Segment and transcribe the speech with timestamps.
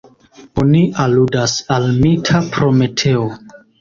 [0.61, 3.29] Oni aludas al mita Prometeo.